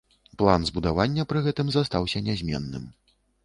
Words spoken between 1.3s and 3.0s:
пры гэтым застаўся нязменным.